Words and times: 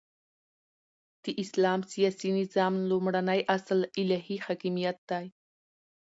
د 1.23 1.25
اسلام 1.43 1.79
سیاسی 1.93 2.29
نظام 2.39 2.73
لومړنی 2.89 3.39
اصل 3.55 3.79
الهی 4.01 4.37
حاکمیت 4.45 4.97
دی، 5.09 5.25